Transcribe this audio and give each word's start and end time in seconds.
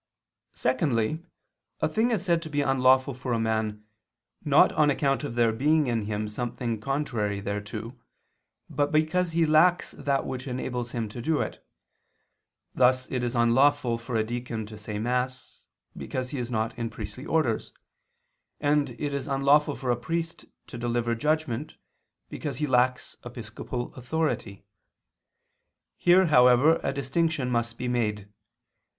Secondly, 0.55 1.23
a 1.79 1.87
thing 1.87 2.09
is 2.09 2.25
said 2.25 2.41
to 2.41 2.49
be 2.49 2.61
unlawful 2.63 3.13
for 3.13 3.33
a 3.33 3.39
man, 3.39 3.85
not 4.43 4.71
on 4.71 4.89
account 4.89 5.23
of 5.23 5.35
there 5.35 5.51
being 5.51 5.85
in 5.85 6.05
him 6.07 6.27
something 6.27 6.79
contrary 6.81 7.39
thereto, 7.39 7.95
but 8.67 8.91
because 8.91 9.33
he 9.33 9.45
lacks 9.45 9.91
that 9.91 10.25
which 10.25 10.47
enables 10.47 10.89
him 10.93 11.07
to 11.07 11.21
do 11.21 11.39
it: 11.39 11.63
thus 12.73 13.11
it 13.11 13.23
is 13.23 13.35
unlawful 13.35 13.99
for 13.99 14.15
a 14.15 14.23
deacon 14.23 14.65
to 14.65 14.75
say 14.75 14.97
mass, 14.97 15.67
because 15.95 16.31
he 16.31 16.39
is 16.39 16.49
not 16.49 16.75
in 16.79 16.89
priestly 16.89 17.27
orders; 17.27 17.71
and 18.59 18.99
it 18.99 19.13
is 19.13 19.27
unlawful 19.27 19.75
for 19.75 19.91
a 19.91 19.95
priest 19.95 20.45
to 20.65 20.79
deliver 20.79 21.13
judgment 21.13 21.75
because 22.27 22.57
he 22.57 22.65
lacks 22.65 23.17
the 23.21 23.29
episcopal 23.29 23.93
authority. 23.93 24.65
Here, 25.95 26.25
however, 26.25 26.79
a 26.81 26.91
distinction 26.91 27.51
must 27.51 27.77
be 27.77 27.87
made. 27.87 28.27